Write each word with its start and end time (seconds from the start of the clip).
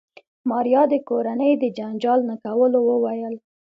ماريا 0.49 0.81
د 0.89 0.93
کورنۍ 1.09 1.51
د 1.59 1.63
جنجال 1.77 2.19
نه 2.29 2.35
کولو 2.43 2.79
وويل. 2.89 3.35